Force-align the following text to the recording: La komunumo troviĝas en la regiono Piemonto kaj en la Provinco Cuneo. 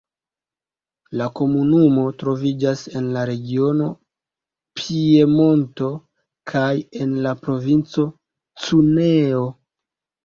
La 1.19 1.25
komunumo 1.39 2.05
troviĝas 2.21 2.81
en 3.01 3.09
la 3.17 3.25
regiono 3.31 3.89
Piemonto 4.81 5.91
kaj 6.53 6.73
en 7.05 7.15
la 7.27 7.37
Provinco 7.47 8.11
Cuneo. 8.65 9.49